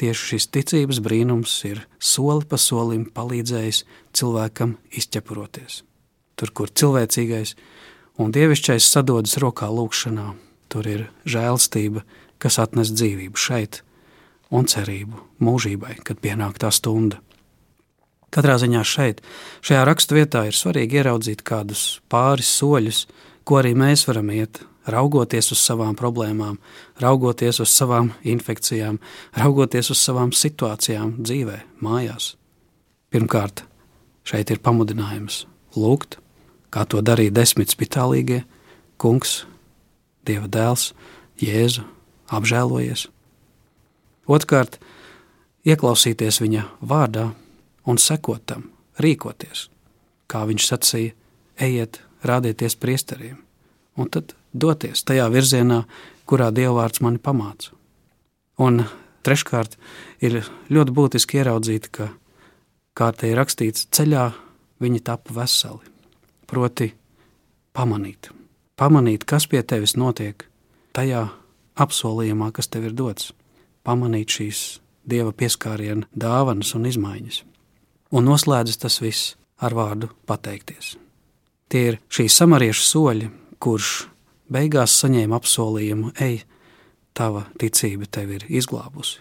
tieši 0.00 0.26
šis 0.32 0.48
ticības 0.54 1.00
brīnums 1.04 1.52
ir 1.68 1.82
soli 2.00 2.46
pa 2.48 2.58
solim 2.60 3.04
palīdzējis 3.14 3.84
cilvēkam 4.16 4.78
izķepuroties. 4.96 5.82
Tur, 6.40 6.52
kur 6.56 6.72
cilvēcīgais 6.72 7.54
un 8.20 8.32
dievišķais 8.32 8.88
sadodas 8.94 9.36
rokā 9.42 9.68
lūkšanā, 9.68 10.30
tur 10.72 10.88
ir 10.88 11.06
žēlstība, 11.28 12.04
kas 12.40 12.58
atnes 12.62 12.92
dzīvību 12.96 13.38
šeit 13.38 13.82
un 14.50 14.66
cerību 14.66 15.20
mūžībai, 15.44 16.00
kad 16.04 16.20
pienāk 16.22 16.58
tā 16.62 16.72
stunda. 16.74 17.20
Katrā 18.30 18.56
ziņā 18.62 18.82
šeit, 18.86 19.22
šajā 19.66 19.82
raksturvietā, 19.88 20.44
ir 20.46 20.54
svarīgi 20.54 21.00
ieraudzīt 21.00 21.42
kādus 21.46 21.98
pāris 22.10 22.50
soļus, 22.60 23.04
ko 23.42 23.58
arī 23.58 23.74
mēs 23.78 24.06
varam 24.06 24.30
iet, 24.30 24.60
raugoties 24.90 25.50
uz 25.54 25.62
savām 25.62 25.96
problēmām, 25.98 26.58
raugoties 27.02 27.58
uz 27.62 27.72
savām 27.74 28.12
infekcijām, 28.22 29.00
raugoties 29.38 29.90
uz 29.90 29.98
savām 29.98 30.30
situācijām 30.34 31.16
dzīvē, 31.18 31.58
mājās. 31.82 32.34
Pirmkārt, 33.10 33.64
šeit 34.22 34.54
ir 34.54 34.62
pamudinājums 34.62 35.44
lūgt, 35.74 36.20
kā 36.70 36.86
to 36.86 37.02
darīja 37.02 37.34
desmit 37.42 37.74
spitālīgie, 37.74 38.44
kungs, 39.00 39.44
Dieva 40.28 40.46
dēls, 40.52 40.90
Jēzu 41.40 41.82
apžēlojies. 42.30 43.08
Otrkārt, 44.30 44.78
ieklausīties 45.66 46.40
viņa 46.42 46.66
vārdā 46.80 47.30
un 47.86 47.98
sekot 47.98 48.44
tam, 48.46 48.68
rīkoties. 49.02 49.68
Kā 50.30 50.44
viņš 50.46 50.68
sacīja, 50.70 51.16
ejiet, 51.60 52.00
rādieties 52.22 52.76
priesteriem, 52.78 53.40
un 53.98 54.10
tad 54.12 54.34
doties 54.52 55.02
tajā 55.06 55.26
virzienā, 55.32 55.82
kurā 56.28 56.50
dievvvārds 56.54 57.02
mani 57.02 57.18
pamāca. 57.18 57.74
Un 58.60 58.84
treškārt, 59.26 59.76
ir 60.22 60.44
ļoti 60.70 60.94
būtiski 60.94 61.40
ieraudzīt, 61.40 61.88
ka, 61.90 62.10
kā 62.94 63.10
te 63.16 63.32
ir 63.32 63.40
rakstīts, 63.40 63.88
ceļā 63.90 64.30
viņi 64.80 65.02
tapa 65.06 65.34
veseli. 65.40 65.82
Proti, 66.50 66.90
pamanīt, 67.76 68.30
pamanīt, 68.76 69.24
kas 69.24 69.46
pie 69.50 69.62
tevis 69.62 69.96
notiek 69.96 70.46
tajā 70.96 71.28
apsolījumā, 71.80 72.50
kas 72.54 72.68
tev 72.68 72.90
ir 72.90 72.96
dots, 72.96 73.32
pamanīt 73.86 74.36
šīs 74.36 74.64
dieva 75.08 75.32
pieskāriena 75.32 76.08
dāvanas 76.12 76.74
un 76.76 76.86
izmaiņas. 76.90 77.42
Un 78.14 78.26
noslēdzas 78.26 78.80
tas 78.82 78.98
viss 79.02 79.34
ar 79.60 79.74
vārdu 79.76 80.10
pateikties. 80.26 80.96
Tie 81.70 81.82
ir 81.92 82.00
šīs 82.10 82.36
samariešu 82.40 82.86
soļi, 82.86 83.30
kurš 83.62 83.90
beigās 84.50 84.96
saņēma 85.02 85.38
apsolījumu, 85.38 86.14
ej, 86.18 86.40
tava 87.14 87.46
ticība 87.60 88.08
tevi 88.10 88.40
ir 88.40 88.46
izglābusi. 88.60 89.20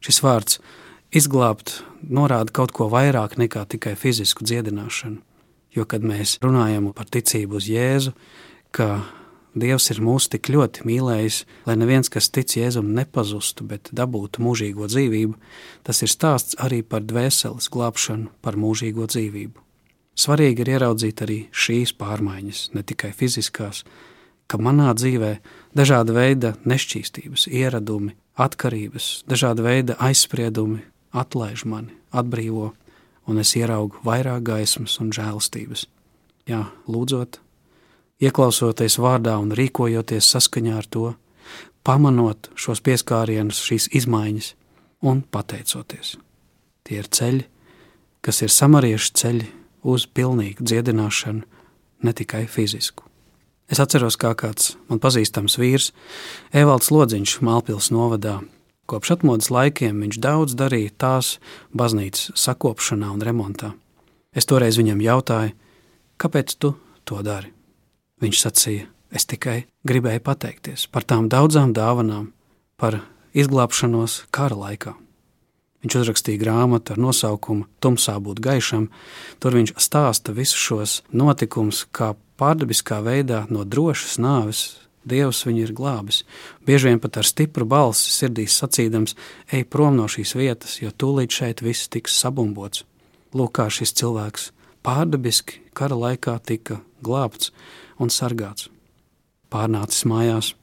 Šis 0.00 0.22
vārds 0.24 0.60
izglābt 1.12 1.80
norāda 2.00 2.54
kaut 2.56 2.72
ko 2.72 2.88
vairāk 2.92 3.36
nekā 3.40 3.66
tikai 3.74 3.96
fizisku 3.98 4.46
dziedināšanu. 4.48 5.20
Jo, 5.76 5.84
kad 5.86 6.02
mēs 6.02 6.38
runājam 6.42 6.88
par 6.96 7.06
ticību 7.06 7.60
uz 7.60 7.68
Jēzu, 7.70 8.14
ka 8.74 9.04
Dievs 9.54 9.88
ir 9.90 9.98
mūs 9.98 10.28
tik 10.30 10.46
ļoti 10.54 10.84
mīlējis, 10.86 11.40
lai 11.66 11.74
neviens, 11.80 12.10
kas 12.12 12.30
tic 12.30 12.54
Jēzum, 12.54 12.92
nepazustu, 12.94 13.64
bet 13.66 13.90
dabūtu 13.90 14.44
mūžīgo 14.44 14.86
dzīvību, 14.86 15.34
tas 15.82 16.02
ir 16.06 16.12
stāsts 16.12 16.54
arī 16.62 16.84
par 16.86 17.02
dvēseles 17.02 17.66
glābšanu, 17.74 18.30
par 18.44 18.54
mūžīgo 18.54 19.08
dzīvību. 19.10 19.58
Svarīgi 20.14 20.62
ir 20.62 20.72
ieraudzīt 20.76 21.22
arī 21.24 21.40
šīs 21.50 21.96
pārmaiņas, 21.98 22.62
ne 22.76 22.84
tikai 22.86 23.10
fiziskās, 23.16 23.82
ka 24.46 24.58
manā 24.62 24.92
dzīvē 24.94 25.32
dažāda 25.74 26.14
veida 26.14 26.54
nešķīstības, 26.68 27.48
ieradumi, 27.50 28.14
atkarības, 28.38 29.24
dažāda 29.30 29.66
veida 29.66 29.98
aizspriedumi 29.98 30.84
atlaiž 31.10 31.66
mani, 31.66 31.94
atbrīvo, 32.14 32.70
un 33.26 33.42
es 33.42 33.54
ieraugu 33.58 33.98
vairāk 34.06 34.44
gaismas 34.46 34.98
un 35.02 35.10
žēlastības. 35.14 35.86
Jā, 36.50 36.68
lūdzot, 36.90 37.40
ieklausoties 38.20 38.98
vārdā 39.00 39.36
un 39.40 39.52
rīkojoties 39.56 40.28
saskaņā 40.34 40.76
ar 40.78 40.86
to, 40.86 41.06
pamanot 41.86 42.50
šos 42.58 42.82
pieskārienus, 42.84 43.62
šīs 43.64 43.88
izmaiņas 44.00 44.52
un 45.06 45.22
pateicoties. 45.22 46.16
Tie 46.84 47.00
ir 47.00 47.08
ceļi, 47.08 47.46
kas 48.20 48.42
ir 48.44 48.52
samariešu 48.52 49.14
ceļi 49.16 49.46
uz 49.88 50.06
pilnīgu 50.06 50.64
dziedināšanu, 50.64 51.46
ne 52.04 52.12
tikai 52.16 52.46
fizisku. 52.48 53.06
Es 53.70 53.78
atceros, 53.78 54.16
kā 54.18 54.32
kāds 54.34 54.74
man 54.90 54.98
pazīstams 54.98 55.54
vīrs, 55.60 55.92
Evalds 56.50 56.90
Lodziņš, 56.90 57.36
Mālpils 57.46 57.92
novadā. 57.94 58.40
Kopš 58.90 59.14
atmodas 59.14 59.52
laikiem 59.54 60.00
viņš 60.02 60.18
daudz 60.18 60.56
darīja 60.58 60.90
tās 60.98 61.36
baznīcas 61.70 62.34
sakopšanā 62.34 63.12
un 63.14 63.22
remontā. 63.22 63.70
Es 64.34 64.50
toreiz 64.50 64.80
viņam 64.80 65.04
jautāju, 65.06 65.54
kāpēc 66.18 66.58
tu 66.58 66.74
to 67.06 67.22
dari? 67.22 67.54
Viņš 68.20 68.40
sacīja, 68.44 68.88
es 69.10 69.24
tikai 69.24 69.64
gribēju 69.88 70.20
pateikties 70.24 70.86
par 70.92 71.06
tām 71.08 71.30
daudzām 71.32 71.72
dāvanām, 71.76 72.32
par 72.76 73.00
izglābšanos 73.32 74.24
kara 74.34 74.58
laikā. 74.58 74.92
Viņš 75.80 75.96
uzrakstīja 76.02 76.42
grāmatu 76.42 76.92
ar 76.92 77.00
nosaukumu 77.00 77.64
Tumsā 77.80 78.18
būt 78.20 78.42
gaišam. 78.44 78.90
Tur 79.40 79.56
viņš 79.56 79.72
stāsta 79.80 80.34
visus 80.36 80.60
šos 80.60 80.98
notikumus, 81.16 81.86
kā 81.88 82.12
pārdabiskā 82.40 83.00
veidā 83.04 83.46
no 83.48 83.64
drošas 83.64 84.18
nāves 84.20 84.64
Dievs 85.00 85.46
viņu 85.46 85.62
ir 85.64 85.72
glābis. 85.72 86.24
Bieži 86.66 86.90
vien 86.90 86.98
pat 87.00 87.16
ar 87.16 87.24
stipru 87.24 87.64
balsi 87.64 88.12
sirdīs 88.12 88.58
sacīdams, 88.60 89.16
ej 89.48 89.64
prom 89.64 89.96
no 89.96 90.04
šīs 90.12 90.34
vietas, 90.36 90.76
jo 90.82 90.92
tūlīt 90.92 91.32
šeit 91.32 91.62
viss 91.64 91.88
tiks 91.88 92.18
sabumbots. 92.20 92.84
Lūk, 93.32 93.54
kā 93.56 93.70
šis 93.72 93.94
cilvēks 93.96 94.50
pārdabiski 94.86 95.60
kara 95.76 95.96
laikā 95.96 96.36
tika 96.46 96.80
glābts 97.04 97.52
un 98.00 98.12
sargāts. 98.12 98.68
Pārnācis 99.50 100.06
mājās, 100.06 100.54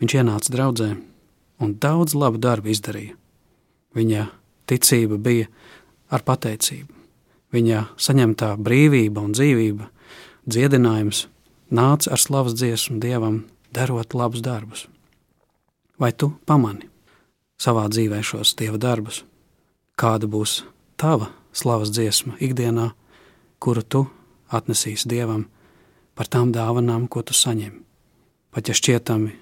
viņš 0.00 0.14
ienāca 0.20 0.52
draudzē 0.54 0.90
un 1.60 1.74
daudz 1.82 2.14
labu 2.16 2.40
darbu 2.40 2.72
izdarīja. 2.72 3.16
Viņa 3.96 4.28
ticība 4.68 5.18
bija 5.20 5.48
ar 6.12 6.24
pateicību. 6.24 6.94
Viņa 7.52 7.84
saņemtā 7.96 8.52
brīvība 8.60 9.24
un 9.24 9.32
dzīvība, 9.32 9.88
dziedinājums 10.48 11.26
nāca 11.72 12.12
ar 12.12 12.20
slavas 12.20 12.56
dziesmu 12.58 12.98
Dievam, 13.00 13.42
darot 13.72 14.14
labus 14.14 14.44
darbus. 14.44 14.86
Vai 15.98 16.12
tu 16.12 16.34
pamani 16.46 16.88
savā 17.60 17.88
dzīvē 17.88 18.20
šos 18.22 18.54
Dieva 18.58 18.78
darbus? 18.80 19.24
Kāda 19.98 20.28
būs 20.30 20.62
tava 21.00 21.32
slavas 21.56 21.90
dziesma 21.90 22.36
ikdienā, 22.44 22.92
kuru 23.58 23.82
tu 23.82 24.06
atnesīsi 24.48 25.08
Dievam? 25.08 25.46
par 26.18 26.26
tām 26.26 26.50
dāvanām, 26.50 27.06
ko 27.06 27.22
tu 27.22 27.36
saņem. 27.36 27.76
Pat 28.50 28.66
ja 28.66 28.74
šķietami 28.74 29.36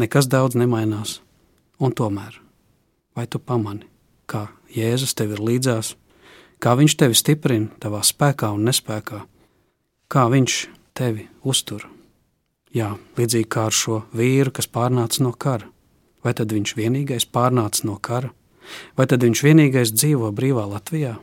nekas 0.00 0.30
daudz 0.32 0.56
nemainās, 0.56 1.18
un 1.76 1.92
tomēr, 1.92 2.38
vai 3.12 3.26
tu 3.28 3.38
pamani, 3.38 3.84
kā 4.24 4.46
Jēzus 4.72 5.12
tev 5.18 5.34
ir 5.36 5.42
līdzās, 5.44 5.92
kā 6.64 6.72
viņš 6.80 6.96
tevi 7.02 7.18
stiprina 7.18 7.68
tavā 7.82 8.00
spēkā 8.00 8.48
un 8.56 8.64
nespēkā, 8.70 9.20
kā 10.08 10.24
viņš 10.32 10.56
tevi 10.96 11.28
uztur. 11.44 11.84
Jā, 12.74 12.94
līdzīgi 13.18 13.50
kā 13.52 13.68
ar 13.68 13.76
šo 13.76 14.00
vīru, 14.16 14.54
kas 14.54 14.66
pārnāca 14.66 15.22
no 15.22 15.34
kara. 15.36 15.68
Vai 16.24 16.32
tad 16.32 16.50
viņš 16.56 16.72
vienīgais 16.78 17.28
pārnāca 17.28 17.84
no 17.84 17.98
kara, 18.00 18.32
vai 18.96 19.04
tad 19.04 19.22
viņš 19.22 19.44
vienīgais 19.44 19.92
dzīvo 19.92 20.32
brīvā 20.32 20.64
Latvijā? 20.72 21.18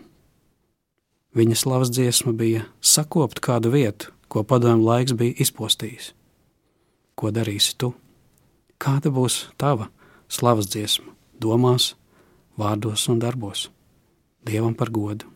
Viņa 1.32 1.56
slavas 1.56 1.92
dziesma 1.94 2.34
bija 2.36 2.66
sakopt 2.84 3.40
kādu 3.40 3.72
vietu, 3.72 4.12
ko 4.28 4.44
padomu 4.44 4.84
laiks 4.84 5.16
bija 5.16 5.38
izpostījis. 5.40 6.12
Ko 7.16 7.32
darīsi 7.32 7.78
tu? 7.80 7.94
Kāda 8.82 9.12
būs 9.14 9.46
tava 9.62 9.88
slavas 10.32 10.68
dziesma, 10.74 11.14
domās, 11.40 11.94
vārdos 12.60 13.08
un 13.12 13.22
darbos? 13.24 13.70
Dievam 14.44 14.74
par 14.76 14.90
godu, 14.92 15.30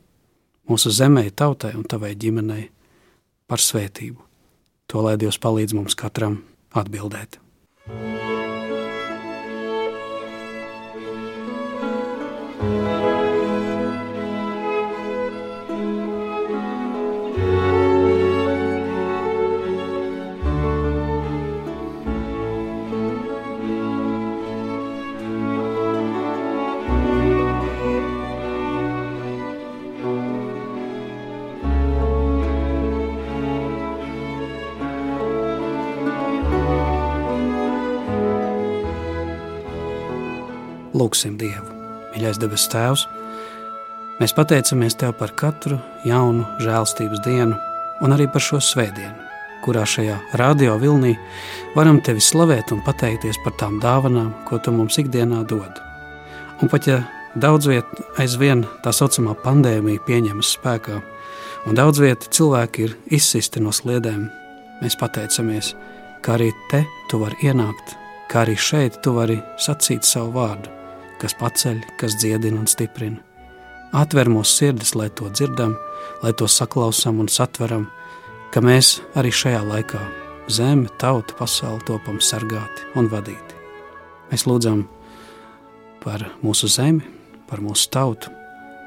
mūsu 0.67 0.91
zemē, 0.91 1.29
tautai 1.31 1.75
un 1.77 1.85
tavai 1.87 2.15
ģimenei 2.17 2.71
par 3.47 3.61
svētību. 3.61 4.19
To 4.91 5.05
lai 5.05 5.15
Dievs 5.21 5.39
palīdz 5.41 5.77
mums 5.77 5.95
katram 5.97 6.41
atbildēt. 6.73 7.39
Lūksim 40.95 41.33
Dievu, 41.35 41.73
mīļais 42.13 42.37
debes 42.39 42.69
Tēvs. 42.71 43.01
Mēs 44.21 44.31
pateicamies 44.35 44.95
Tev 44.95 45.11
par 45.19 45.33
katru 45.35 45.75
jaunu 46.07 46.45
žēlstības 46.63 47.19
dienu 47.25 47.57
un 48.05 48.15
arī 48.15 48.29
par 48.31 48.43
šo 48.43 48.61
svētdienu, 48.63 49.25
kurā 49.65 49.83
šajā 49.83 50.15
radio 50.39 50.77
vilnī 50.79 51.11
varam 51.73 51.99
Tevi 51.99 52.23
slavēt 52.23 52.71
un 52.71 52.83
pateikties 52.85 53.41
par 53.43 53.57
tām 53.59 53.81
dāvanām, 53.83 54.29
ko 54.47 54.61
Tu 54.63 54.71
mums 54.71 54.95
ikdienā 55.01 55.41
dod. 55.49 55.81
Un 56.63 56.71
pat 56.71 56.87
ja 56.87 57.01
daudz 57.35 57.67
viet 57.67 57.91
aizvien 58.21 58.63
tā 58.85 58.93
saucamā 58.95 59.35
pandēmija 59.43 60.05
pieņemas 60.07 60.53
spēkā, 60.55 61.01
un 61.67 61.75
daudz 61.75 61.99
viet 62.05 62.29
cilvēki 62.31 62.87
ir 62.87 62.95
izsisti 63.19 63.59
no 63.59 63.75
sliedēm, 63.75 64.29
mēs 64.79 64.95
pateicamies, 65.01 65.73
ka 66.23 66.37
arī 66.39 66.53
te 66.71 66.85
Tu 67.11 67.19
vari 67.19 67.51
ienākt, 67.51 67.97
ka 68.31 68.45
arī 68.45 68.55
šeit 68.55 69.01
Tu 69.03 69.11
vari 69.11 69.41
sacīt 69.59 70.07
savu 70.07 70.31
vārdu 70.39 70.74
kas 71.25 71.33
paceļ, 71.39 71.81
kas 71.97 72.17
dziedina 72.21 72.61
un 72.61 72.69
stiprina. 72.69 73.17
Atver 73.95 74.29
mūsu 74.29 74.59
sirdis, 74.59 74.93
lai 74.97 75.07
to 75.09 75.29
dzirdam, 75.33 75.73
lai 76.21 76.33
to 76.37 76.47
saklausām 76.51 77.21
un 77.23 77.29
satveram, 77.31 77.87
ka 78.53 78.61
mēs 78.61 78.99
arī 79.17 79.31
šajā 79.33 79.63
laikā 79.65 80.01
zeme, 80.51 80.89
tauta, 81.01 81.33
pasauli 81.39 81.81
topam 81.87 82.19
sargāti 82.21 82.85
un 82.99 83.09
vadīti. 83.09 83.57
Mēs 84.29 84.45
lūdzam 84.45 84.83
par 86.03 86.27
mūsu 86.43 86.69
zemi, 86.69 87.01
par 87.49 87.63
mūsu 87.63 87.89
tautu, 87.93 88.29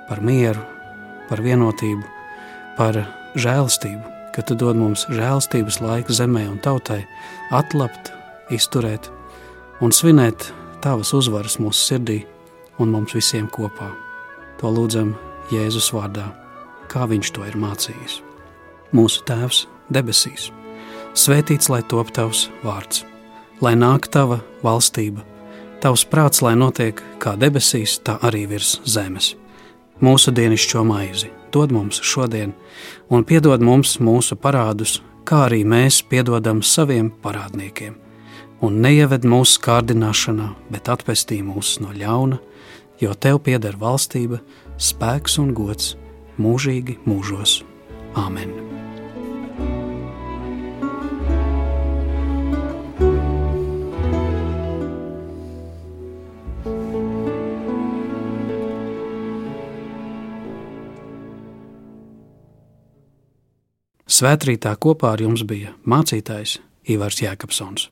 par 0.09 0.23
mieru, 0.23 0.63
par 1.31 1.43
vienotību, 1.43 2.05
par 2.79 3.01
žēlastību, 3.39 4.05
ka 4.35 4.45
tu 4.47 4.55
dod 4.59 4.79
mums 4.79 5.09
žēlastības 5.11 5.81
laiku 5.83 6.15
zemē 6.15 6.47
un 6.53 6.63
tautai 6.63 7.01
atlapt, 7.55 8.13
izturēt 8.55 9.11
un 9.83 9.95
svinēt 9.95 10.53
tavas 10.83 11.13
uzvaras 11.17 11.59
mūsu 11.61 11.81
sirdī 11.93 12.19
un 12.79 12.93
mums 12.93 13.15
visiem 13.17 13.49
kopā. 13.51 13.91
To 14.61 14.71
lūdzam 14.75 15.15
Jēzus 15.53 15.91
vārdā, 15.95 16.27
kā 16.91 17.07
viņš 17.11 17.33
to 17.35 17.47
ir 17.49 17.59
mācījis. 17.59 18.21
Mūsu 18.95 19.25
Tēvs 19.29 19.67
debesīs, 19.93 20.49
svētīts 21.19 21.71
lai 21.73 21.83
top 21.89 22.13
tavs 22.17 22.47
vārds, 22.65 23.05
lai 23.61 23.75
nāk 23.79 24.09
tava 24.13 24.41
valstība, 24.65 25.25
tavs 25.83 26.07
prāts, 26.09 26.43
lai 26.43 26.55
notiek 26.57 27.03
kā 27.23 27.37
debesīs, 27.37 27.99
tā 28.05 28.19
arī 28.25 28.47
virs 28.49 28.79
zemes. 28.89 29.35
Mūsu 30.01 30.33
dienascho 30.35 30.85
maizi 30.87 31.33
dod 31.53 31.73
mums 31.75 32.01
šodien, 32.05 32.53
un 33.11 33.25
piedod 33.25 33.63
mums 33.65 33.97
mūsu 34.01 34.37
parādus, 34.37 35.01
kā 35.25 35.47
arī 35.49 35.65
mēs 35.65 36.03
piedodam 36.07 36.63
saviem 36.63 37.11
parādniekiem 37.25 38.08
un 38.65 38.81
neieved 38.83 39.27
mūsu 39.29 39.61
kārdināšanā, 39.65 40.53
bet 40.73 40.91
atpestī 40.91 41.41
mūs 41.47 41.79
no 41.83 41.93
ļauna, 41.95 42.41
jo 43.03 43.15
Tev 43.15 43.43
pieder 43.47 43.79
valstība, 43.79 44.41
spēks 44.79 45.39
un 45.43 45.55
gods 45.55 45.95
mūžīgi 46.39 46.99
mūžos. 47.07 47.63
Āmen! 48.19 48.55
Svētrītā 64.19 64.73
kopā 64.83 65.13
ar 65.15 65.23
jums 65.23 65.45
bija 65.47 65.77
mācītājs 65.87 66.57
Ivars 66.91 67.21
Jēkabsons. 67.23 67.87